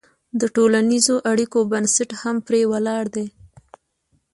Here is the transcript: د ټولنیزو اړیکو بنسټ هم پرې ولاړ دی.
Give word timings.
د 0.39 0.41
ټولنیزو 0.55 1.15
اړیکو 1.31 1.59
بنسټ 1.71 2.09
هم 2.21 2.35
پرې 2.47 2.61
ولاړ 2.71 3.03
دی. 3.15 3.27